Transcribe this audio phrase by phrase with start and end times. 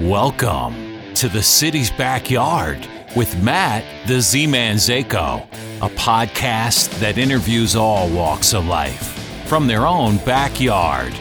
[0.00, 5.46] Welcome to the city's backyard with Matt, the Z Man Zako,
[5.80, 11.12] a podcast that interviews all walks of life from their own backyard.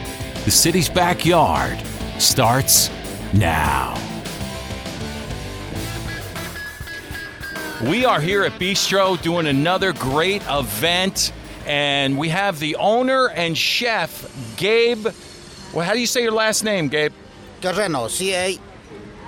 [0.46, 1.80] The city's backyard
[2.18, 2.90] starts
[3.34, 3.94] now.
[7.84, 11.34] We are here at Bistro doing another great event,
[11.68, 15.08] and we have the owner and chef, Gabe.
[15.74, 17.14] Well, how do you say your last name, Gabe?
[17.62, 18.60] Carreno, C A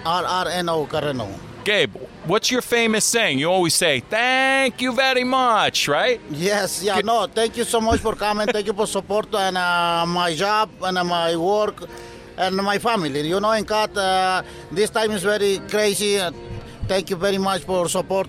[0.05, 1.29] R R N O Carreno.
[1.63, 3.39] Gabe, what's your famous saying?
[3.39, 6.20] You always say, thank you very much, right?
[6.31, 8.48] Yes, yeah, no, thank you so much for coming.
[8.48, 11.87] thank you for support and uh, my job and uh, my work
[12.37, 13.25] and my family.
[13.25, 16.20] You know, in Cat, uh, this time is very crazy.
[16.20, 16.31] Uh,
[16.89, 18.27] thank you very much for support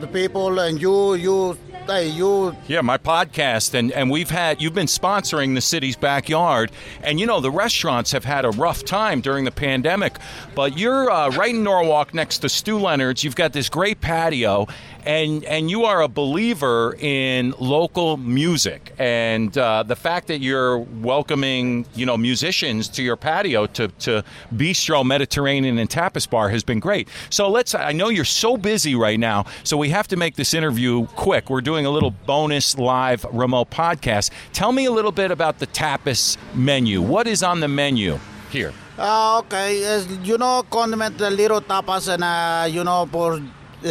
[0.00, 1.56] the people and you, you,
[1.86, 2.56] hey, you.
[2.66, 6.72] Yeah, my podcast, and, and we've had, you've been sponsoring the city's backyard.
[7.02, 10.16] And you know, the restaurants have had a rough time during the pandemic,
[10.54, 13.24] but you're uh, right in Norwalk next to Stu Leonard's.
[13.24, 14.66] You've got this great patio,
[15.04, 18.92] and, and you are a believer in local music.
[18.98, 24.24] And uh, the fact that you're welcoming, you know, musicians to your patio to, to
[24.54, 27.08] Bistro, Mediterranean, and Tapas Bar has been great.
[27.30, 30.54] So let's, I know you're so busy right now, so we have to make this
[30.54, 31.50] interview quick.
[31.50, 34.30] We're doing a little bonus live remote podcast.
[34.52, 37.02] Tell me a little bit about the tapas menu.
[37.02, 38.18] What is on the menu
[38.50, 38.72] here?
[38.96, 43.40] Uh, okay, you know, condiment the little tapas and, uh, you know, for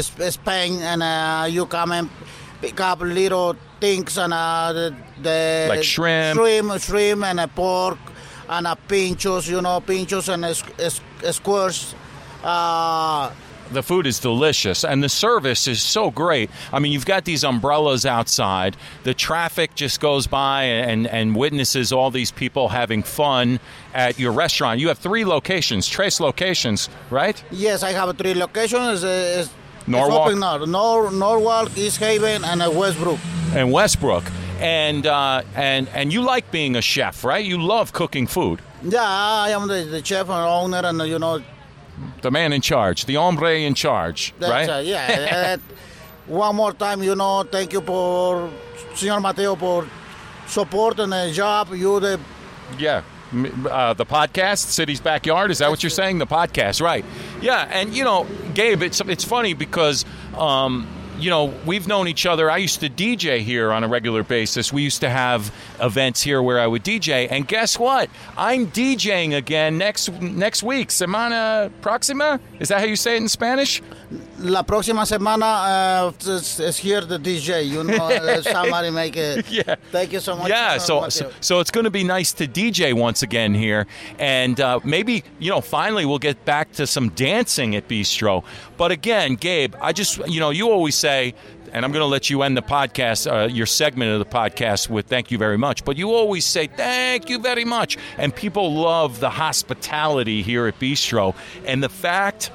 [0.01, 2.09] Spain and uh, you come and
[2.61, 6.39] pick up little things and uh, the, the Like shrimp.
[6.39, 7.97] shrimp, shrimp and a pork
[8.49, 11.01] and a pinchos, you know, pinchos and es-
[11.35, 11.93] squares.
[12.43, 13.31] Uh,
[13.71, 16.49] The food is delicious and the service is so great.
[16.71, 18.75] I mean, you've got these umbrellas outside.
[19.03, 23.59] The traffic just goes by and, and witnesses all these people having fun
[23.93, 24.79] at your restaurant.
[24.79, 27.41] You have three locations, trace locations, right?
[27.51, 29.03] yes, I have three locations.
[29.03, 29.49] It's,
[29.87, 30.27] Norwalk.
[30.27, 30.57] It's open now.
[30.65, 33.19] Nor- Norwalk, East Haven, and uh, Westbrook.
[33.53, 34.23] And Westbrook.
[34.59, 37.43] And uh, and and you like being a chef, right?
[37.45, 38.61] You love cooking food.
[38.83, 41.41] Yeah, I am the, the chef and owner, and uh, you know,
[42.21, 44.85] The man in charge, the hombre in charge, That's right?
[44.85, 45.57] yeah.
[46.27, 48.49] one more time, you know, thank you for
[48.95, 49.85] Señor Mateo for
[50.47, 51.73] support and the job.
[51.73, 52.19] You the
[52.77, 53.01] Yeah.
[53.33, 55.49] Uh, the podcast, City's Backyard.
[55.49, 56.19] Is that what you're saying?
[56.19, 57.03] The podcast, right?
[57.41, 57.67] Yeah.
[57.71, 60.05] And you know, Gabe, it's it's funny because.
[60.37, 60.87] Um,
[61.17, 62.49] you know, we've known each other.
[62.49, 64.73] I used to DJ here on a regular basis.
[64.73, 68.09] We used to have events here where I would DJ, and guess what?
[68.37, 70.89] I'm DJing again next next week.
[70.89, 72.39] Semana próxima?
[72.59, 73.81] Is that how you say it in Spanish?
[74.43, 77.65] la próxima semana uh, is, is here the DJ.
[77.67, 79.45] You know, uh, somebody make it.
[79.53, 79.75] Yeah.
[79.91, 80.49] Thank you so much.
[80.49, 83.85] Yeah, so, so so it's going to be nice to DJ once again here,
[84.17, 88.43] and uh, maybe you know finally we'll get back to some dancing at Bistro.
[88.83, 91.35] But again, Gabe, I just you know you always say.
[91.71, 94.89] And I'm going to let you end the podcast, uh, your segment of the podcast,
[94.89, 95.85] with thank you very much.
[95.85, 97.97] But you always say thank you very much.
[98.17, 101.33] And people love the hospitality here at Bistro.
[101.65, 102.51] And the fact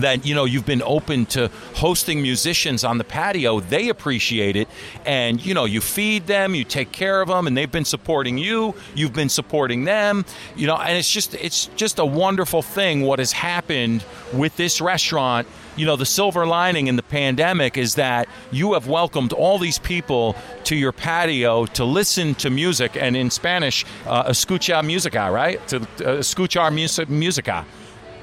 [0.00, 3.60] that you know you've been open to hosting musicians on the patio.
[3.60, 4.68] They appreciate it.
[5.04, 8.38] And you know you feed them you take care of them and they've been supporting
[8.38, 8.74] you.
[8.94, 10.24] You've been supporting them.
[10.56, 14.80] You know and it's just it's just a wonderful thing what has happened with this
[14.80, 15.46] restaurant.
[15.76, 19.78] You know the silver lining in the pandemic is that you have welcomed all these
[19.78, 25.66] people to your patio to listen to music and in spanish uh, escucha musica right?
[25.68, 26.70] To uh, escuchar
[27.08, 27.64] musica.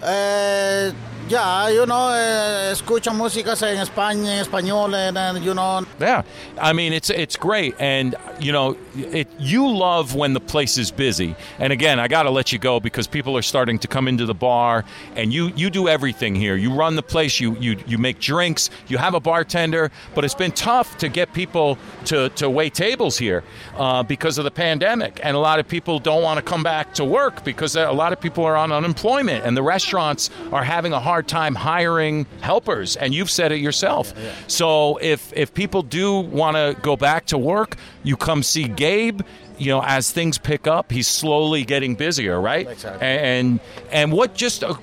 [0.02, 0.92] Uh,
[1.30, 6.24] yeah, you know, uh, escucha músicas en España, en español, and, and you know, Yeah,
[6.60, 10.92] I mean it's it's great, and you know, it you love when the place is
[10.92, 11.36] busy.
[11.60, 14.26] And again, I got to let you go because people are starting to come into
[14.26, 14.84] the bar,
[15.16, 16.56] and you you do everything here.
[16.56, 20.36] You run the place, you you you make drinks, you have a bartender, but it's
[20.36, 23.44] been tough to get people to to wait tables here
[23.78, 26.94] uh, because of the pandemic, and a lot of people don't want to come back
[26.96, 30.92] to work because a lot of people are on unemployment, and the restaurants are having
[30.92, 32.96] a hard time hiring helpers.
[32.96, 34.14] And you've said it yourself.
[34.48, 39.22] So if if people do want to go back to work, you come see Gabe.
[39.60, 42.68] You know, as things pick up, he's slowly getting busier, right?
[42.68, 43.08] Exactly.
[43.08, 43.60] And
[43.92, 44.74] and what just uh,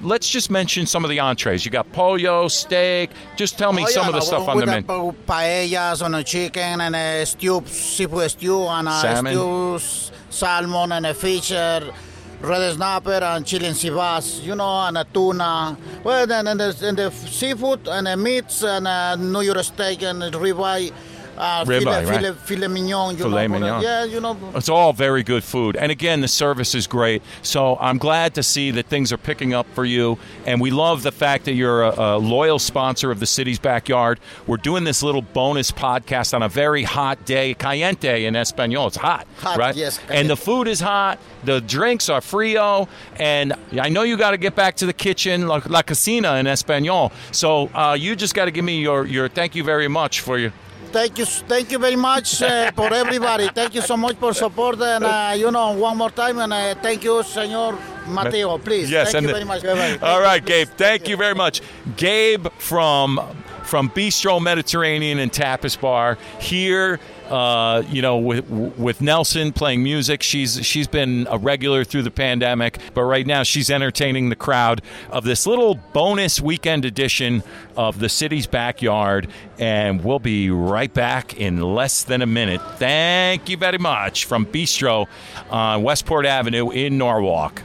[0.00, 1.64] let's just mention some of the entrees.
[1.64, 3.10] You got pollo, steak.
[3.36, 5.12] Just tell me Oh, some yeah, of the no, stuff we on the got menu.
[5.26, 9.32] pa- Paellas on a chicken and a stew, seafood stew and a Salmon.
[9.34, 9.78] stew,
[10.30, 11.80] salmon and a fish, uh,
[12.42, 15.76] red snapper and chili and sivas, you know, and a tuna.
[16.02, 20.02] Well, then and the, and the seafood and the meats and uh, New York steak
[20.02, 20.92] and ribeye.
[21.42, 22.20] Uh, Ribeye, filet, right?
[22.20, 23.10] filet, filet mignon.
[23.16, 23.82] You Filet know, mignon.
[23.82, 24.36] Yeah, you know.
[24.54, 25.76] It's all very good food.
[25.76, 27.22] And again, the service is great.
[27.42, 30.18] So I'm glad to see that things are picking up for you.
[30.46, 34.20] And we love the fact that you're a, a loyal sponsor of the city's backyard.
[34.46, 38.86] We're doing this little bonus podcast on a very hot day, caliente in Espanol.
[38.88, 39.74] It's hot, Hot, right?
[39.74, 41.18] yes, And the food is hot.
[41.44, 42.88] The drinks are frio.
[43.16, 46.46] And I know you got to get back to the kitchen, la, la cocina in
[46.46, 47.10] Espanol.
[47.32, 50.38] So uh, you just got to give me your, your thank you very much for
[50.38, 50.52] your.
[50.92, 53.48] Thank you, thank you very much uh, for everybody.
[53.48, 56.74] Thank you so much for support, and uh, you know, one more time, and uh,
[56.82, 58.58] thank you, Senor Mateo.
[58.58, 59.62] Please, Yes, thank and you the- very much.
[59.62, 60.06] Bye-bye.
[60.12, 60.68] All right, Gabe.
[60.68, 61.62] Thank you very much,
[61.96, 63.18] Gabe from
[63.64, 67.00] from Bistro Mediterranean and Tapas Bar here.
[67.28, 72.10] Uh, you know, with with Nelson playing music, she's she's been a regular through the
[72.10, 77.42] pandemic, but right now she's entertaining the crowd of this little bonus weekend edition
[77.76, 79.28] of the city's backyard,
[79.58, 82.60] and we'll be right back in less than a minute.
[82.76, 85.06] Thank you very much from Bistro
[85.50, 87.62] on Westport Avenue in Norwalk.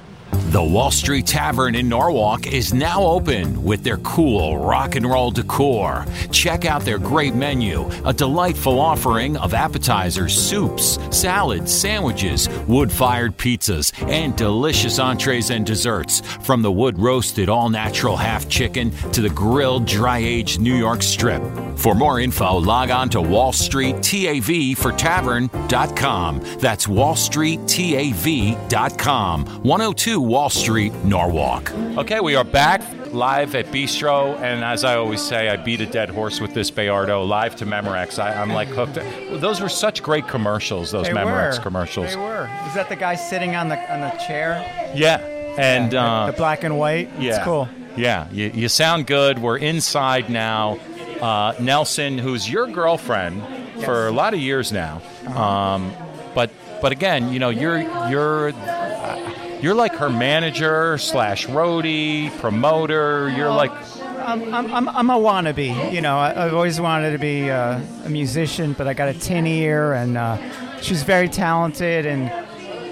[0.50, 5.30] The Wall Street Tavern in Norwalk is now open with their cool rock and roll
[5.30, 6.06] decor.
[6.32, 13.36] Check out their great menu, a delightful offering of appetizers, soups, salads, sandwiches, wood fired
[13.38, 16.22] pizzas, and delicious entrees and desserts.
[16.44, 21.04] From the wood roasted all natural half chicken to the grilled dry aged New York
[21.04, 21.44] strip.
[21.76, 26.42] For more info, log on to Wall Street TAV for tavern.com.
[26.60, 29.46] That's Wall Street wallstreettav.com.
[29.64, 31.74] 102 Wall Street, Norwalk.
[31.98, 35.88] Okay, we are back live at Bistro, and as I always say, I beat a
[35.88, 38.20] dead horse with this Bayardo live to Memorex.
[38.20, 39.00] I, I'm like hooked.
[39.42, 41.64] Those were such great commercials, those They Memorex were.
[41.64, 42.12] commercials.
[42.12, 42.44] They were.
[42.68, 44.62] Is that the guy sitting on the on the chair?
[44.94, 45.18] Yeah,
[45.58, 47.10] and the, uh, the black and white.
[47.20, 47.68] yeah, It's cool.
[47.96, 49.40] Yeah, you, you sound good.
[49.40, 50.78] We're inside now.
[51.20, 53.42] Uh, Nelson, who's your girlfriend
[53.84, 55.42] for a lot of years now, Uh-huh.
[55.44, 55.92] um,
[56.36, 58.52] but but again, you know, you're you're
[59.62, 63.30] you're like her manager slash roadie promoter.
[63.30, 63.72] You're like
[64.28, 65.94] I'm, I'm, I'm, a wannabe.
[65.94, 69.14] You know, I, I've always wanted to be uh, a musician, but I got a
[69.14, 72.06] tin ear, and uh, she's very talented.
[72.06, 72.30] And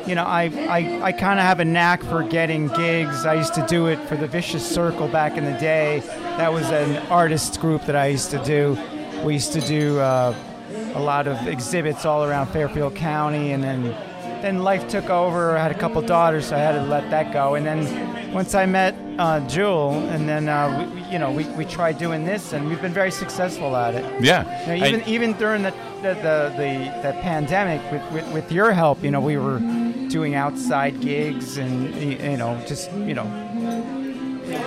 [0.07, 3.25] you know, I, I, I kind of have a knack for getting gigs.
[3.25, 6.00] I used to do it for the Vicious Circle back in the day.
[6.38, 8.77] That was an artist group that I used to do.
[9.23, 10.33] We used to do uh,
[10.94, 13.94] a lot of exhibits all around Fairfield County, and then
[14.45, 15.57] then life took over.
[15.57, 17.56] I had a couple daughters, so I had to let that go.
[17.56, 21.65] And then once I met uh, Jewel, and then uh, we, you know we, we
[21.65, 24.06] tried doing this, and we've been very successful at it.
[24.24, 24.44] yeah.
[24.68, 28.71] Know, even And- even during the the, the, the, the pandemic, with, with, with your
[28.71, 29.57] help, you know, we were
[30.09, 33.25] doing outside gigs and you know just you know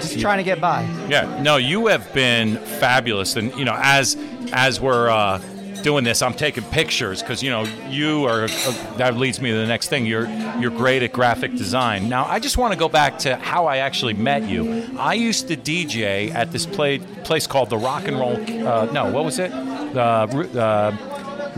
[0.00, 0.82] just trying to get by.
[1.08, 4.16] Yeah, no, you have been fabulous, and you know, as
[4.52, 5.40] as we're uh,
[5.82, 8.44] doing this, I'm taking pictures because you know you are.
[8.44, 10.06] Uh, that leads me to the next thing.
[10.06, 10.28] You're
[10.58, 12.08] you're great at graphic design.
[12.08, 14.88] Now, I just want to go back to how I actually met you.
[14.98, 18.36] I used to DJ at this play, place called the Rock and Roll.
[18.36, 19.52] Uh, no, what was it?
[19.52, 20.26] Uh,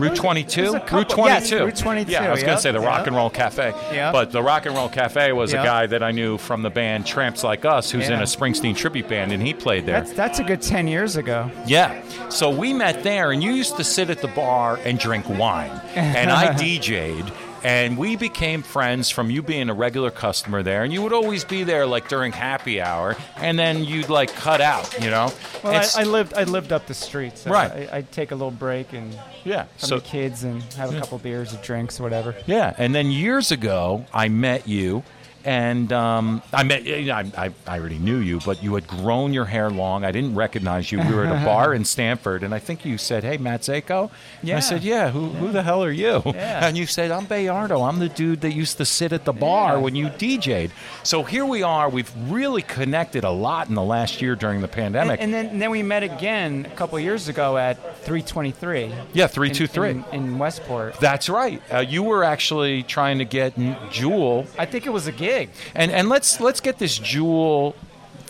[0.01, 0.73] Route 22.
[0.73, 1.55] Couple- Route 22.
[1.55, 3.07] yes, Route 22, Yeah, I was going to say the Rock yep.
[3.07, 3.73] and Roll Cafe.
[3.93, 4.13] Yep.
[4.13, 7.05] But the Rock and Roll Cafe was a guy that I knew from the band
[7.05, 9.99] Tramps Like Us, who's in a Springsteen tribute band, and he played there.
[10.01, 11.49] That's that's a good ten years ago.
[11.65, 12.01] Yeah.
[12.29, 15.71] So we met there, and you used to sit at the bar and drink wine.
[15.95, 17.31] And I DJ'd,
[17.63, 20.83] and we became friends from you being a regular customer there.
[20.83, 24.61] And you would always be there, like during happy hour, and then you'd like cut
[24.61, 25.31] out, you know?
[25.63, 27.89] Well, I, I lived I lived up the street, so Right.
[27.91, 29.63] I, I'd take a little break and yeah.
[29.77, 32.35] from So the kids and have a couple beers or drinks or whatever.
[32.45, 35.03] Yeah, and then years ago, I met you,
[35.45, 36.87] and um, I met.
[36.87, 40.03] I, I, I already knew you, but you had grown your hair long.
[40.05, 40.99] I didn't recognize you.
[40.99, 44.09] We were at a bar in Stamford, and I think you said, "Hey, Matt Zako."
[44.41, 46.65] And I said, "Yeah, who, who the hell are you?" Yeah.
[46.67, 47.87] And you said, "I'm Bayardo.
[47.87, 49.77] I'm the dude that used to sit at the bar Yeah.
[49.79, 50.71] when you DJ'd."
[51.03, 51.89] So here we are.
[51.89, 55.19] We've really connected a lot in the last year during the pandemic.
[55.21, 58.91] and then and then we met again a couple years ago at 323.
[59.13, 60.99] yeah, 323 in- in, in Westport.
[60.99, 61.61] That's right.
[61.71, 63.53] Uh, you were actually trying to get
[63.91, 65.30] Jewel I think it was a gig.
[65.75, 67.75] And and let's let's get this jewel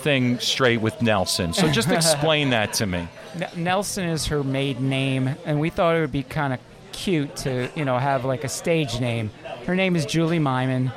[0.01, 1.53] thing straight with Nelson.
[1.53, 3.07] So just explain that to me.
[3.55, 6.59] Nelson is her maiden name, and we thought it would be kind of
[6.91, 9.31] cute to, you know, have like a stage name.
[9.65, 10.91] Her name is Julie Myman.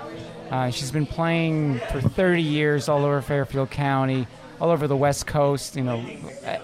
[0.51, 4.27] Uh, she's been playing for 30 years all over Fairfield County,
[4.61, 6.05] all over the West Coast, you know,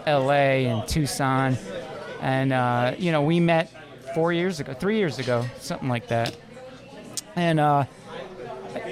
[0.07, 0.67] L.A.
[0.67, 1.57] and Tucson,
[2.21, 3.71] and uh, you know, we met
[4.15, 6.37] four years ago, three years ago, something like that,
[7.37, 7.61] and.
[7.61, 7.85] Uh,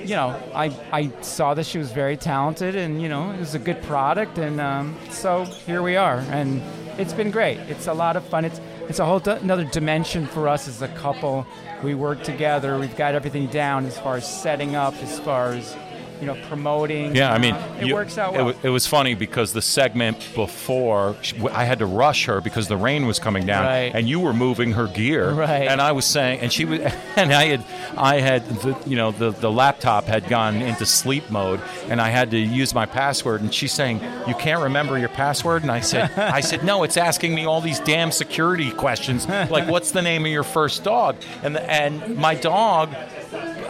[0.05, 3.55] you know, I, I saw that she was very talented and, you know, it was
[3.55, 4.39] a good product.
[4.39, 6.19] And um, so here we are.
[6.31, 6.63] And
[6.99, 7.59] it's been great.
[7.69, 8.45] It's a lot of fun.
[8.45, 11.47] It's it's a whole d- another dimension for us as a couple.
[11.83, 12.79] We work together.
[12.79, 15.77] We've got everything down as far as setting up, as far as
[16.21, 17.15] you know, promoting.
[17.15, 18.47] Yeah, I mean, Uh, it you- works out It, well.
[18.47, 22.69] wa- it was funny because the segment before, sh- I had to rush her because
[22.69, 23.93] the rain was coming down, Right.
[23.95, 25.69] and you were moving her gear, Right.
[25.69, 26.81] And I was saying, and she was,
[27.17, 27.65] and I had,
[27.97, 32.09] I had, the, you know, the the laptop had gone into sleep mode, and I
[32.11, 35.81] had to use my password, and she's saying, you can't remember your password, and I
[35.81, 40.03] said, I said, no, it's asking me all these damn security questions, like what's the
[40.03, 42.95] name of your first dog, and the, and my dog.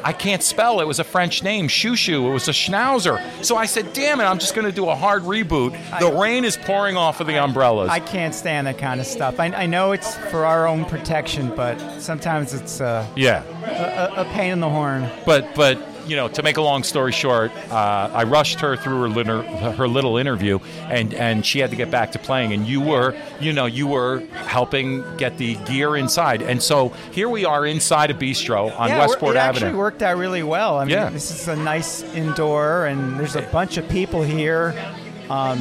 [0.04, 0.80] I can't spell.
[0.80, 2.28] It was a French name, Shushu.
[2.28, 3.20] It was a Schnauzer.
[3.44, 4.24] So I said, "Damn it!
[4.24, 7.36] I'm just going to do a hard reboot." The rain is pouring off of the
[7.42, 7.90] umbrellas.
[7.90, 9.40] I can't stand that kind of stuff.
[9.40, 14.24] I, I know it's for our own protection, but sometimes it's uh, yeah, a, a
[14.26, 15.08] pain in the horn.
[15.24, 15.78] but but
[16.08, 19.42] you know, to make a long story short, uh, I rushed her through her little,
[19.42, 22.52] her little interview, and and she had to get back to playing.
[22.52, 26.42] And you were, you know, you were helping get the gear inside.
[26.42, 29.66] And so here we are inside a bistro on yeah, Westport it Avenue.
[29.66, 30.78] It actually worked out really well.
[30.78, 31.10] I mean, Yeah.
[31.10, 34.74] this is a nice indoor, and there's a bunch of people here.
[35.30, 35.58] Um,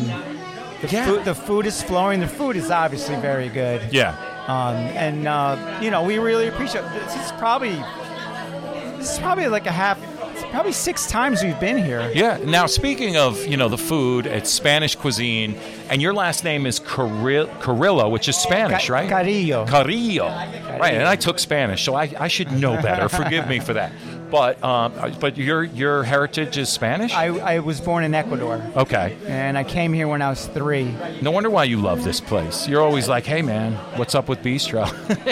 [0.82, 1.06] the, Yeah.
[1.06, 2.20] food, the food is flowing.
[2.22, 3.82] The food is obviously very good.
[3.92, 4.16] yeah.
[4.48, 6.86] Um, and uh, you know, we really appreciate.
[6.94, 7.75] This is probably
[8.98, 9.98] this is probably like a half.
[10.51, 12.10] Probably six times we've been here.
[12.13, 12.38] Yeah.
[12.44, 15.56] Now, speaking of you know the food, it's Spanish cuisine,
[15.89, 19.10] and your last name is Carrillo, which is Spanish, Ca- right?
[19.10, 19.66] Carrillo.
[19.68, 20.25] Carrillo.
[20.27, 20.94] Right.
[20.96, 23.08] And I took Spanish, so I, I should know better.
[23.24, 23.92] Forgive me for that.
[24.30, 27.13] But um, but your your heritage is Spanish.
[27.13, 29.16] I, I was born in Ecuador, okay.
[29.25, 30.94] and I came here when I was three.
[31.22, 32.68] No wonder why you love this place.
[32.68, 34.86] You're always like, hey man, what's up with bistro?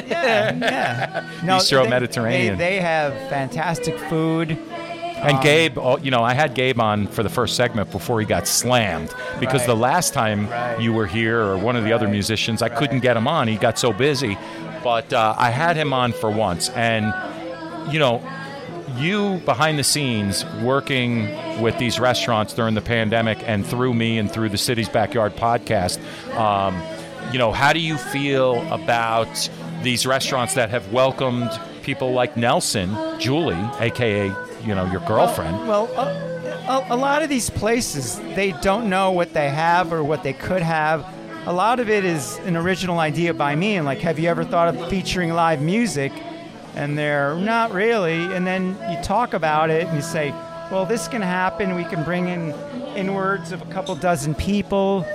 [0.07, 1.29] Yeah.
[1.43, 2.57] No, Bistro they- Mediterranean.
[2.57, 4.57] They, they have fantastic food.
[5.17, 8.25] And Gabe, oh, you know, I had Gabe on for the first segment before he
[8.25, 9.67] got slammed because Right.
[9.67, 10.79] the last time Right.
[10.79, 13.48] you were here or one of the other musicians, I couldn't get him on.
[13.48, 14.38] He got so busy.
[14.84, 16.69] But uh, I had him on for once.
[16.69, 17.12] And,
[17.91, 18.22] you know,
[18.98, 21.27] you behind the scenes working
[21.62, 25.98] with these restaurants during the pandemic and through me and through the City's Backyard podcast,
[26.38, 26.79] um,
[27.31, 29.50] you know, how do you feel about
[29.81, 31.50] these restaurants that have welcomed
[31.81, 34.31] people like Nelson, Julie, aka
[34.65, 35.67] you know your girlfriend?
[35.67, 40.03] Well, a, a, a lot of these places, they don't know what they have or
[40.03, 41.05] what they could have.
[41.45, 44.43] A lot of it is an original idea by me, and like, have you ever
[44.43, 46.12] thought of featuring live music?
[46.75, 48.34] And they're not really.
[48.36, 50.31] And then you talk about it and you say,
[50.72, 51.75] well, this can happen.
[51.75, 52.53] We can bring in
[52.95, 55.05] inwards of a couple dozen people,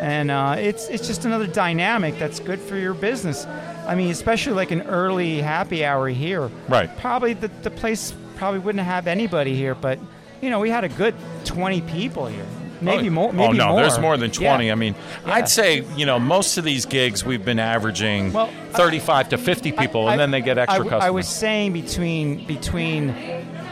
[0.00, 3.44] and uh, it's it's just another dynamic that's good for your business.
[3.86, 6.48] I mean, especially like an early happy hour here.
[6.68, 6.96] Right.
[6.98, 9.98] Probably the, the place probably wouldn't have anybody here, but
[10.40, 12.46] you know, we had a good 20 people here.
[12.80, 13.28] Maybe oh, more.
[13.28, 13.80] Oh, maybe oh no, more.
[13.82, 14.64] there's more than 20.
[14.66, 14.72] Yeah.
[14.72, 14.94] I mean,
[15.26, 15.34] Yeah.
[15.34, 19.72] I'd say you know most of these gigs we've been averaging Well, 35 to 50
[19.72, 21.04] people, I- and then they get extra I, customers.
[21.04, 23.08] I was saying between between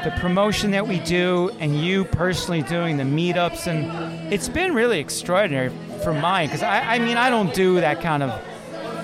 [0.04, 5.00] the promotion that we do and you personally doing the meetups, and it's been really
[5.00, 5.70] extraordinary
[6.04, 8.30] for mine because I, I mean I don't do that kind of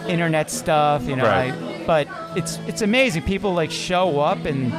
[0.07, 1.25] internet stuff, you know.
[1.25, 1.55] Right.
[1.55, 3.23] I, but it's it's amazing.
[3.23, 4.71] People like show up and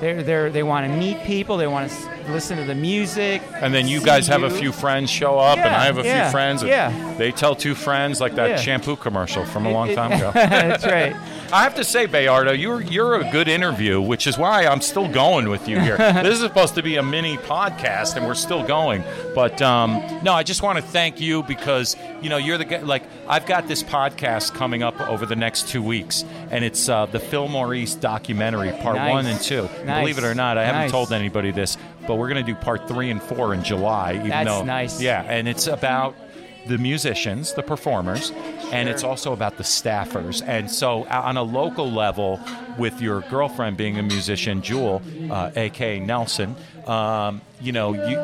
[0.00, 1.56] they're they they want to meet people.
[1.56, 3.42] They want to listen to the music.
[3.54, 6.24] And then you guys have a few friends show up, and I have a yeah,
[6.24, 6.62] few friends.
[6.62, 7.14] And yeah.
[7.18, 8.56] They tell two friends, like that Yeah.
[8.56, 10.30] shampoo commercial from a long It- time ago.
[10.34, 11.16] That's right.
[11.50, 15.08] I have to say, Bayardo, you're you're a good interview, which is why I'm still
[15.08, 15.96] going with you here.
[16.22, 19.02] this is supposed to be a mini podcast, and we're still going.
[19.34, 22.80] But um, no, I just want to thank you because you know you're the guy.
[22.80, 27.06] Like I've got this podcast coming up over the next two weeks, and it's uh,
[27.06, 29.10] the Fillmore East documentary, part Nice.
[29.10, 29.62] one and two.
[29.86, 30.00] Nice.
[30.02, 32.86] Believe it or not, I haven't told anybody this, but we're going to do part
[32.86, 34.14] three and four in July.
[34.16, 35.00] Even That's though, nice.
[35.00, 36.14] Yeah, and it's about
[36.68, 38.30] the musicians, the performers,
[38.72, 40.42] and it's also about the staffers.
[40.46, 42.38] And so, on a local level,
[42.78, 46.54] with your girlfriend being a musician, Jewel, uh, aka Nelson,
[46.86, 48.18] um, you know, you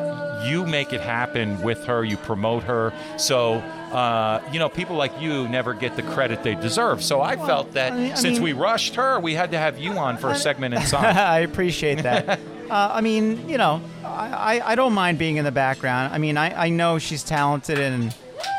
[0.48, 2.04] you make it happen with her.
[2.04, 2.92] You promote her.
[3.16, 3.62] So.
[3.94, 7.00] Uh, you know, people like you never get the credit they deserve.
[7.00, 9.58] So I felt that I mean- I since mean- we rushed her, we had to
[9.58, 11.16] have you on for a segment inside.
[11.36, 12.28] I appreciate that.
[12.70, 16.12] uh, I mean, you know, I, I, I don't mind being in the background.
[16.12, 18.12] I mean, I, I know she's talented and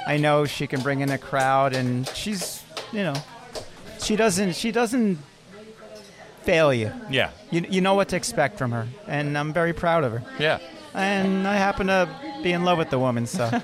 [0.07, 3.15] I know she can bring in a crowd and she's, you know,
[4.01, 5.17] she doesn't she doesn't
[6.43, 6.91] fail you.
[7.09, 10.23] yeah, You, you know what to expect from her, and I'm very proud of her.
[10.39, 10.59] yeah.
[10.93, 12.07] And I happen to
[12.41, 13.49] be in love with the woman, so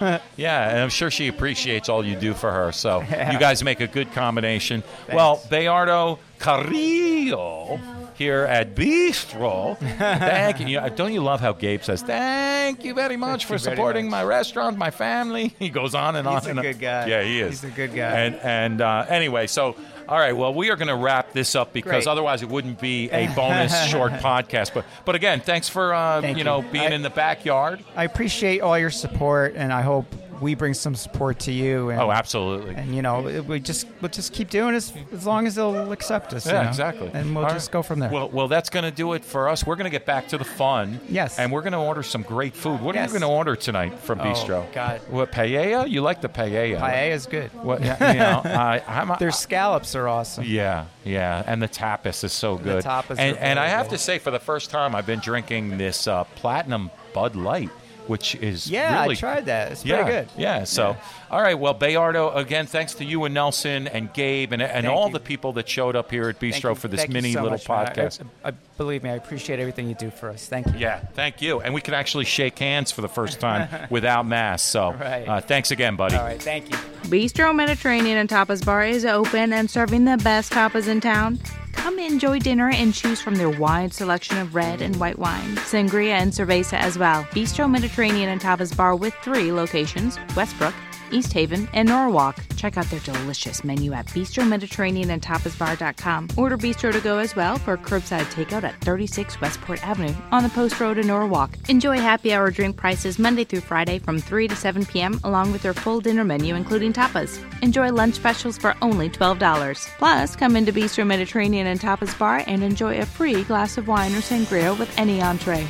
[0.36, 2.72] Yeah, and I'm sure she appreciates all you do for her.
[2.72, 3.32] So Yeah.
[3.32, 4.82] you guys make a good combination.
[5.12, 7.78] Well, Bayardo Carrillo
[8.16, 9.76] here at Bistro.
[9.78, 10.66] Thank you.
[10.66, 14.24] you don't you love how Gabe says, Thank you very much for supporting much." my
[14.24, 15.54] restaurant, my family?
[15.64, 16.34] He goes on and on.
[16.36, 16.64] He's a and on.
[16.64, 17.06] good guy.
[17.06, 17.62] Yeah, he is.
[17.62, 18.10] He's a good guy.
[18.20, 19.76] And, and uh, anyway, so.
[20.06, 20.36] All right.
[20.36, 22.06] Well, we are going to wrap this up because Great.
[22.08, 24.74] otherwise it wouldn't be a bonus short podcast.
[24.74, 27.82] But, but again, thanks for uh, Thank you know being I- in the backyard.
[27.96, 30.04] I appreciate all your support, and I hope
[30.40, 31.90] we bring some support to you.
[31.90, 32.74] And, Oh, absolutely.
[32.74, 36.32] And you know, we just we'll just keep doing this as long as they'll accept
[36.34, 36.46] us.
[36.46, 36.68] you Yeah, know?
[36.68, 37.10] exactly.
[37.12, 37.72] And we'll All just right.
[37.72, 38.10] go from there.
[38.10, 39.66] Well, well, that's going to do it for us.
[39.66, 41.00] We're going to get back to the fun.
[41.08, 41.38] Yes.
[41.38, 42.80] And we're going to order some great food.
[42.80, 43.10] What Yes.
[43.10, 44.72] are you going to order tonight from Oh, Bistro?
[44.72, 45.00] God.
[45.08, 45.88] What paella?
[45.88, 46.78] You like the paella?
[46.80, 47.50] Paella is good.
[47.54, 47.82] What?
[47.82, 50.44] Yeah, you know, I, Their scallops are awesome.
[50.44, 52.84] yeah, yeah, and the tapas is so good.
[52.84, 53.96] tapas and are and I have good.
[53.96, 57.70] to say, for the first time, I've been drinking this uh, platinum Bud Light,
[58.06, 59.72] which is Yeah, really I tried that.
[59.72, 60.28] It's yeah, pretty good.
[60.36, 60.64] Yeah.
[60.64, 60.96] So,
[61.30, 61.54] all right.
[61.58, 65.12] Well, Bayardo, again, thanks to you and Nelson and Gabe and, and Thank all you.
[65.14, 67.64] the people that showed up here at Bistro for this thank mini so little much,
[67.66, 68.24] podcast.
[68.44, 70.46] I, I, believe me, I appreciate everything you do for us.
[70.46, 70.74] Thank you.
[70.78, 71.60] Yeah, thank you.
[71.60, 74.68] And we can actually shake hands for the first time without masks.
[74.68, 75.26] So Right.
[75.28, 76.16] uh, thanks again, buddy.
[76.16, 76.42] All right.
[76.42, 76.78] Thank you.
[77.04, 81.38] Bistro Mediterranean and Tapas Bar is open and serving the best tapas in town.
[81.72, 86.12] Come enjoy dinner and choose from their wide selection of red and white wine, sangria,
[86.12, 87.24] and cerveza as well.
[87.24, 90.72] Bistro Mediterranean and Tapas Bar with three locations Westbrook,
[91.10, 92.36] East Haven, and Norwalk.
[92.56, 96.28] Check out their delicious menu at bistromediterraneanandtapasbar.com.
[96.36, 100.48] Order Bistro to go as well for curbside takeout at 36 Westport Avenue on the
[100.48, 101.50] Post Road in Norwalk.
[101.68, 105.20] Enjoy happy hour drink prices Monday through Friday from 3 to 7 p.m.
[105.24, 107.38] along with their full dinner menu including tapas.
[107.62, 109.88] Enjoy lunch specials for only $12.
[109.98, 114.14] Plus, come into Bistro Mediterranean and Tapas Bar and enjoy a free glass of wine
[114.14, 115.66] or sangria with any entree.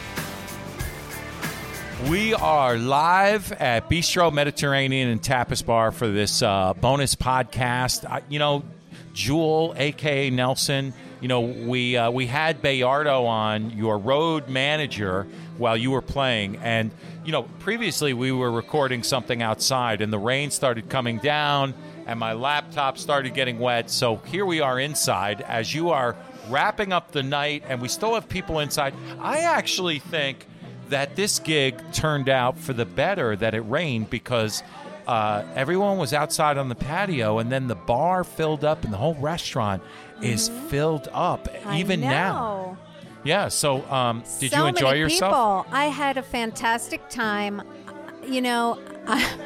[2.09, 8.05] We are live at Bistro Mediterranean and Tapas Bar for this uh, bonus podcast.
[8.05, 8.63] I, you know,
[9.15, 10.93] Jewel, aka Nelson.
[11.23, 16.57] You know, we uh, we had Bayardo on, your road manager, while you were playing,
[16.59, 16.91] and
[17.25, 21.73] you know, previously we were recording something outside, and the rain started coming down,
[22.07, 23.89] and my laptop started getting wet.
[23.91, 26.17] So here we are inside as you are
[26.51, 28.93] wrapping up the night, and we still have people inside.
[29.21, 30.47] I actually think
[30.91, 34.63] that this gig turned out for the better that it rained because
[35.07, 38.97] uh, everyone was outside on the patio and then the bar filled up and the
[38.97, 39.83] whole restaurant
[40.23, 42.79] is filled up I even now.
[43.25, 43.49] Yeah.
[43.49, 45.33] So, um, did so you enjoy many yourself?
[45.33, 45.77] People.
[45.77, 47.63] I had a fantastic time.
[48.27, 49.39] You know, I,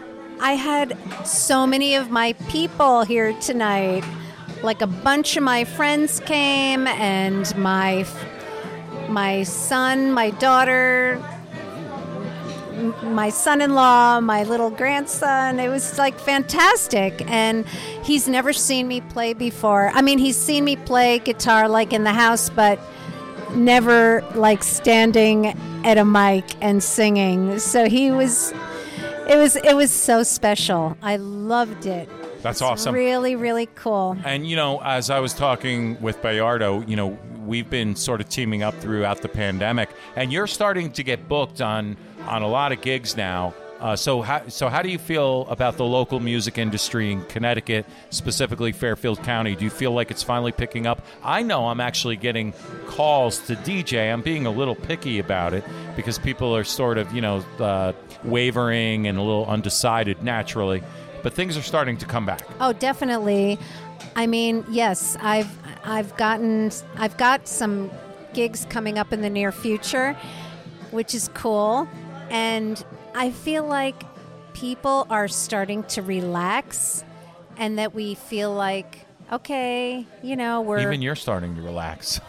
[0.40, 4.04] I had so many of my people here tonight.
[4.62, 8.04] Like a bunch of my friends came, and my
[9.10, 11.22] my son, my daughter,
[13.02, 15.58] my son-in-law, my little grandson.
[15.60, 17.66] It was like fantastic, and
[18.02, 19.90] he's never seen me play before.
[19.90, 22.78] I mean, he's seen me play guitar like in the house, but
[23.54, 25.46] never like standing
[25.84, 27.58] at a mic and singing.
[27.58, 28.52] So he was.
[29.28, 30.96] It was it was so special.
[31.02, 32.08] I loved it.
[32.42, 32.94] That's It's awesome.
[32.94, 34.16] Really, really cool.
[34.24, 38.28] And you know, as I was talking with Bayardo, you know, we've been sort of
[38.28, 42.72] teaming up throughout the pandemic, and you're starting to get booked on on a lot
[42.72, 43.54] of gigs now.
[43.80, 47.86] Uh, so how so how do you feel about the local music industry in Connecticut,
[48.10, 49.56] specifically Fairfield County?
[49.56, 51.04] Do you feel like it's finally picking up?
[51.24, 52.52] I know I'm actually getting
[52.86, 54.12] calls to DJ.
[54.12, 55.64] I'm being a little picky about it
[55.96, 60.82] because people are sort of you know uh, wavering and a little undecided naturally,
[61.22, 62.46] but things are starting to come back.
[62.60, 63.58] Oh, definitely.
[64.14, 65.50] I mean, yes, I've
[65.84, 67.90] I've gotten I've got some
[68.32, 70.14] gigs coming up in the near future,
[70.90, 71.88] which is cool,
[72.30, 72.82] and
[73.14, 74.02] I feel like
[74.52, 77.04] people are starting to relax,
[77.56, 82.20] and that we feel like okay, you know, we're Even you're starting to relax.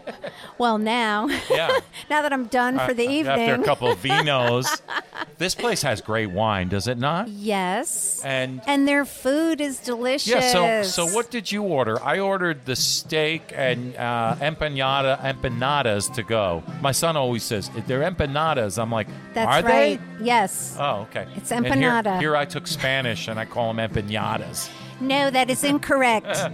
[0.58, 1.26] well now.
[1.50, 1.78] yeah.
[2.10, 3.50] now that I'm done for the Uh, evening.
[3.50, 4.80] After a couple of vinos.
[5.38, 7.28] this place has great wine, does it not?
[7.28, 8.22] yes.
[8.24, 10.28] And And their food is delicious.
[10.54, 12.02] yeah, so so what did you order?
[12.02, 16.62] I ordered the steak and uh, empanada empanadas to go.
[16.80, 18.80] My son always says they're empanadas.
[18.80, 20.00] I'm like, That's are right.
[20.18, 20.24] they?
[20.24, 20.76] Yes.
[20.78, 21.26] Oh, okay.
[21.36, 22.18] It's And here- empanada.
[22.20, 24.68] here, I took Spanish and I call them empanadas.
[25.06, 26.36] No, that is incorrect.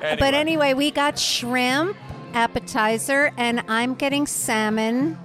[0.00, 1.94] But anyway, we got shrimp
[2.32, 5.18] appetizer, and I'm getting salmon,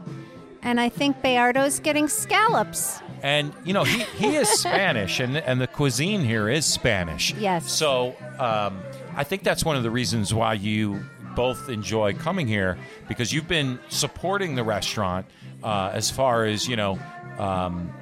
[0.61, 2.99] and I think Bayardo's getting scallops.
[3.23, 7.33] And you know he, he is Spanish, and and the cuisine here is Spanish.
[7.35, 7.71] Yes.
[7.71, 8.81] So um,
[9.15, 11.01] I think that's one of the reasons why you
[11.35, 15.25] both enjoy coming here because you've been supporting the restaurant
[15.63, 16.99] uh, as far as you know.
[17.39, 17.93] Um,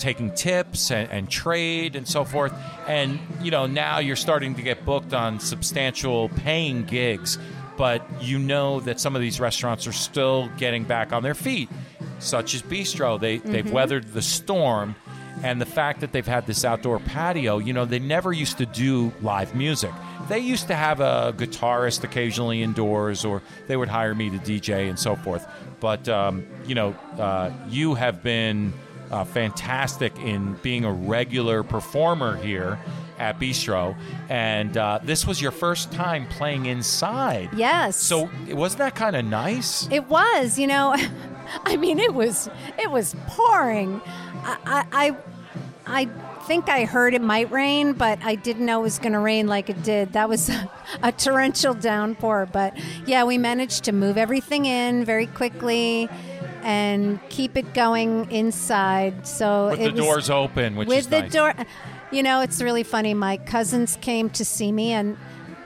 [0.00, 2.52] taking tips and, and trade and so forth
[2.88, 7.38] and you know now you're starting to get booked on substantial paying gigs
[7.80, 11.70] but you know that some of these restaurants are still getting back on their feet,
[12.18, 13.18] such as Bistro.
[13.18, 14.94] They they've weathered the storm,
[15.42, 17.56] and the fact that they've had this outdoor patio.
[17.56, 19.92] You know, they never used to do live music.
[20.28, 24.90] They used to have a guitarist occasionally indoors, or they would hire me to DJ
[24.90, 25.46] and so forth.
[25.80, 28.74] But um, you know, uh, you have been
[29.10, 32.78] uh, fantastic in being a regular performer here
[33.18, 33.96] at Bistro,
[34.28, 37.50] and uh, this was your first time playing inside.
[37.54, 37.96] Yes.
[37.96, 39.88] So wasn't that kind of nice?
[39.90, 40.96] It was, you know.
[41.64, 44.00] I mean, it was it was pouring.
[44.44, 45.16] I I
[45.86, 46.08] I
[46.46, 49.46] think I heard it might rain, but I didn't know it was going to rain
[49.46, 50.14] like it did.
[50.14, 50.50] That was
[51.02, 52.48] a torrential downpour.
[52.52, 56.08] But yeah, we managed to move everything in very quickly
[56.62, 59.26] and keep it going inside.
[59.26, 61.32] So With it the was, doors open, which with is the nice.
[61.32, 61.54] door.
[62.10, 63.14] You know, it's really funny.
[63.14, 65.16] My cousins came to see me, and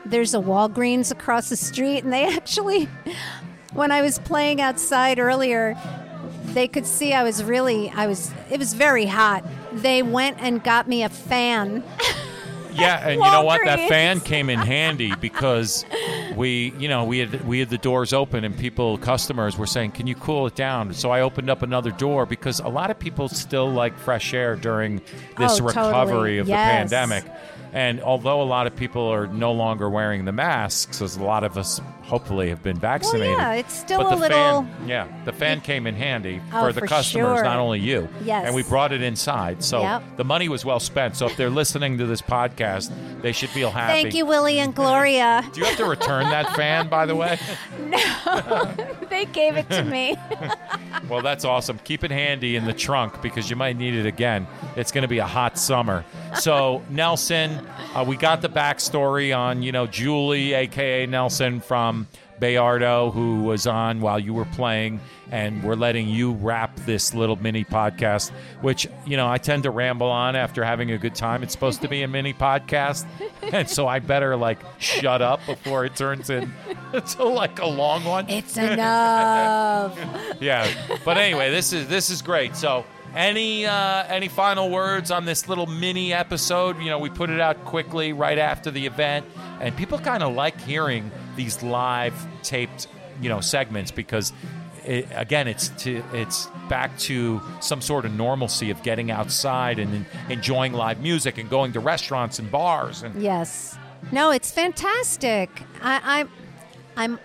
[0.04, 2.88] there's a Walgreens across the street, and they actually,
[3.72, 5.76] when I was playing outside earlier,
[6.46, 9.44] they could see I was really, I was, it was very hot.
[9.72, 11.82] They went and got me a fan.
[12.72, 13.64] Yeah, and you know what?
[13.64, 15.84] That fan came in handy because
[16.36, 19.92] we, you know, we had we had the doors open and people, customers were saying,
[19.92, 22.98] "Can you cool it down?" So I opened up another door because a lot of
[22.98, 25.00] people still like fresh air during
[25.38, 26.38] this Oh, recovery totally.
[26.38, 26.90] of Yes.
[26.90, 27.24] the pandemic.
[27.74, 31.42] And although a lot of people are no longer wearing the masks, as a lot
[31.44, 34.68] of us hopefully have been vaccinated, Well, yeah, it's still but a the little- fan,
[34.86, 37.42] yeah, the fan came in handy Oh, for the for customers, sure.
[37.44, 38.08] not only you.
[38.24, 38.44] Yes.
[38.46, 40.02] and we brought it inside, so Yep.
[40.18, 41.16] the money was well spent.
[41.16, 44.02] So if they're listening to this podcast, they should feel happy.
[44.02, 45.42] Thank you, Willie and Gloria.
[45.52, 47.38] Do you have to return that fan, by the way?
[47.84, 48.70] No,
[49.10, 50.16] they gave it to me.
[51.08, 51.78] Well, that's awesome.
[51.84, 54.46] Keep it handy in the trunk because you might need it again.
[54.76, 56.04] It's going to be a hot summer.
[56.40, 57.63] So, Nelson,
[57.94, 62.06] uh, we got the backstory on, you know, Julie, aka Nelson from
[62.40, 65.00] Bayardo, who was on while you were playing,
[65.30, 69.70] and we're letting you wrap this little mini podcast, which, you know, I tend to
[69.70, 71.42] ramble on after having a good time.
[71.42, 73.06] It's supposed to be a mini podcast,
[73.52, 76.50] and so I better, like, shut up before it turns into,
[77.24, 78.28] like, a long one.
[78.28, 79.98] It's enough.
[80.40, 80.68] yeah.
[81.04, 82.56] But anyway, this is this is great.
[82.56, 86.78] So, any uh, any final words on this little mini episode?
[86.78, 89.26] You know, we put it out quickly right after the event,
[89.60, 92.88] and people kind of like hearing these live taped,
[93.20, 94.32] you know, segments because.
[94.86, 100.04] It, again, it's to it's back to some sort of normalcy of getting outside and
[100.28, 103.78] enjoying live music and going to restaurants and bars and Yes.
[104.12, 105.48] No, it's fantastic.
[105.80, 106.30] I, I'm,
[106.96, 107.18] I'm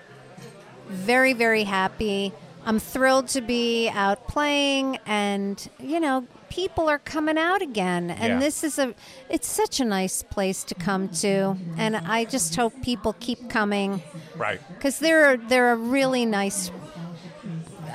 [0.88, 2.34] very, very happy.
[2.66, 8.10] I'm thrilled to be out playing, and you know, people are coming out again.
[8.12, 8.40] And Yeah.
[8.40, 8.94] this is a,
[9.30, 14.02] it's such a nice place to come to, and I just hope people keep coming
[14.36, 14.60] right.
[14.76, 16.70] because they're they're a really nice.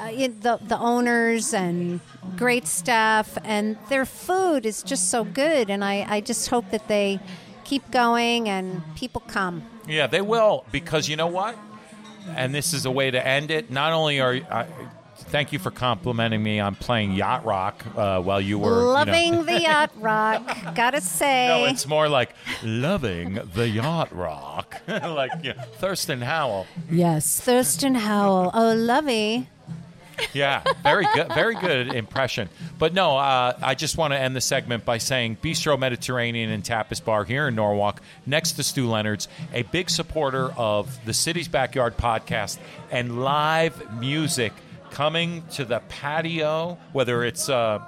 [0.01, 2.01] Uh, it- the the owners and
[2.37, 6.89] great staff and their food is just so good and I, I just hope that
[6.89, 7.21] they
[7.63, 11.57] keep going and people come Yeah, they will because you know what?
[12.29, 13.71] And this is a way to end it.
[13.71, 14.67] Not only are I,
[15.17, 18.93] thank you for complimenting me on playing yacht rock uh, while you were you know-
[18.93, 21.49] loving the yacht rock gotta say.
[21.49, 26.67] No, it's more like loving the yacht rock, like you know, Thurston Howell.
[26.91, 27.41] yes.
[27.41, 28.51] Thurston howell.
[28.55, 29.49] Oh lovey
[30.33, 32.49] Yeah, very good, very good impression.
[32.79, 36.65] But no, uh, I just want to end the segment by saying Bistro Mediterranean and
[36.65, 41.49] Tapas Bar here in Norwalk, next to Stu Leonard's, a big supporter of the City's
[41.49, 42.59] Backyard podcast
[42.91, 44.53] and live music
[44.91, 47.49] coming to the patio, whether it's.
[47.49, 47.81] Uh,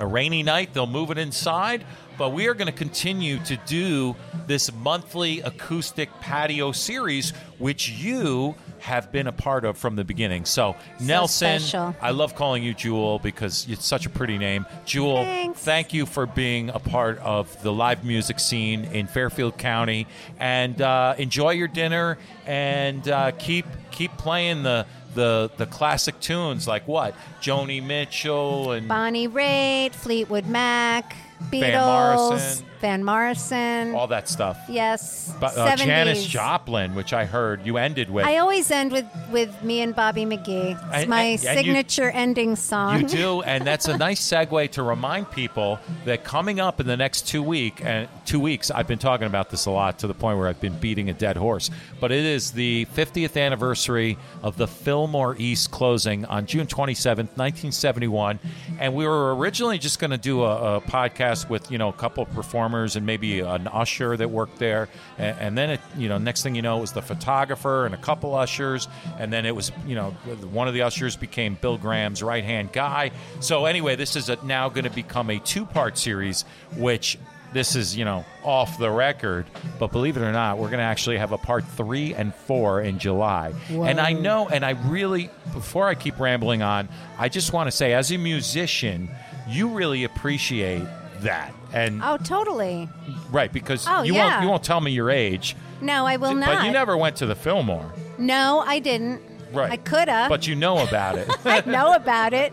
[0.00, 1.84] a rainy night, they'll move it inside.
[2.20, 4.14] But we are going to continue to do
[4.46, 10.44] this monthly acoustic patio series, which you have been a part of from the beginning.
[10.44, 11.96] So, Nelson, special.
[11.98, 14.66] I love calling you Jewel because it's such a pretty name.
[14.84, 15.60] Jewel, Thanks.
[15.60, 20.06] thank you for being a part of the live music scene in Fairfield County.
[20.38, 24.84] And uh, enjoy your dinner and uh, keep keep playing the.
[25.12, 31.16] The, the classic tunes like what Joni Mitchell and bonnie raitt fleetwood mac
[31.50, 32.66] beatles Van Morrison.
[32.80, 33.94] Van Morrison.
[33.94, 34.58] all that stuff.
[34.68, 38.24] yes But uh, Janis Joplin, which I heard you ended with.
[38.24, 40.72] I always end with, with me and Bobby McGee.
[40.72, 43.02] It's And- my and- and you- signature ending song.
[43.02, 46.96] you do, and that's a nice segue to remind people that coming up in the
[46.96, 50.14] next two week and two weeks, I've been talking about this a lot to the
[50.14, 51.70] point where I've been beating a dead horse.
[52.00, 58.38] But it is the 50th anniversary of the Fillmore East closing on June 27th, 1971,
[58.78, 61.92] and we were originally just going to do a, a podcast with you know a
[61.92, 64.88] couple of performers and maybe an usher that worked there,
[65.18, 67.94] and, and then it you know next thing you know it was the photographer and
[67.94, 68.88] a couple ushers,
[69.18, 70.10] and then it was you know
[70.52, 73.10] one of the ushers became Bill Graham's right hand guy.
[73.40, 76.44] So anyway, this is a, now going to become a two part series,
[76.76, 77.18] which
[77.52, 79.46] this is, you know, off the record,
[79.78, 82.80] but believe it or not, we're going to actually have a part three and four
[82.80, 83.52] in July.
[83.68, 86.88] And I know, and I really, before I keep rambling on,
[87.18, 89.10] I just want to say, as a musician,
[89.48, 90.86] you really appreciate
[91.22, 91.52] that.
[91.72, 92.88] And Oh, totally.
[93.30, 94.42] right, because Oh, you won't yeah.
[94.42, 96.46] you won't tell me your age, No, I will not.
[96.46, 99.20] but you never went to the Fillmore, No, I didn't.
[99.52, 99.70] right?
[99.72, 100.26] I coulda.
[100.28, 102.52] but you know about it, I know about it.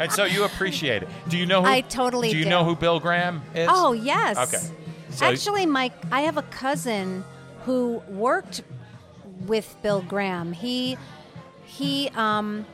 [0.00, 1.08] and so you appreciate it.
[1.28, 1.62] Do you know?
[1.62, 2.50] Who, I totally Do you do.
[2.50, 3.68] know who Bill Graham is?
[3.70, 4.36] Oh, yes.
[4.36, 4.64] Okay.
[5.10, 7.22] So- Actually, my I have a cousin
[7.64, 8.62] who worked
[9.46, 10.52] with Bill Graham.
[10.52, 10.98] He
[11.64, 12.66] he um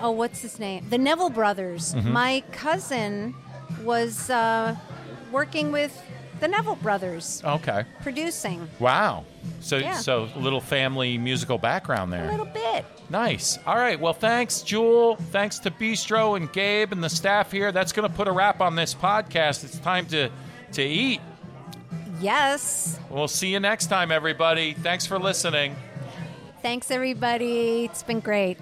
[0.00, 0.84] oh what's his name?
[0.90, 1.94] The Neville brothers.
[1.94, 2.12] Mm-hmm.
[2.12, 3.34] My cousin
[3.82, 4.76] was uh,
[5.30, 6.00] working with
[6.40, 7.84] the Neville brothers Okay.
[8.02, 9.24] producing Wow.
[9.60, 9.94] So Yeah.
[9.98, 12.26] so little family musical background there.
[12.28, 12.84] a little bit.
[13.10, 13.58] Nice.
[13.66, 13.98] All right.
[14.00, 15.16] Well, thanks, Jewel.
[15.30, 17.70] Thanks to Bistro and Gabe and the staff here.
[17.70, 19.62] That's going to put a wrap on this podcast.
[19.64, 20.30] It's time to
[20.72, 21.20] to eat.
[22.20, 22.98] Yes.
[23.10, 24.72] We'll see you next time, everybody.
[24.74, 25.76] Thanks for listening.
[26.62, 27.84] Thanks everybody.
[27.84, 28.58] It's been great.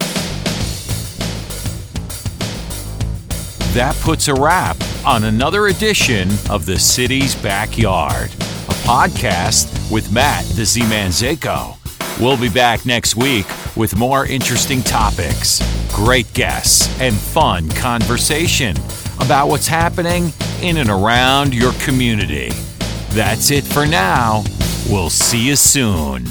[3.75, 10.45] That puts a wrap on another edition of The City's Backyard, a podcast with Matt,
[10.57, 11.77] the Z Man Zako.
[12.21, 15.63] We'll be back next week with more interesting topics,
[15.95, 18.77] great guests, and fun conversation
[19.21, 22.51] about what's happening in and around your community.
[23.11, 24.43] That's it for now.
[24.89, 26.25] We'll see you soon.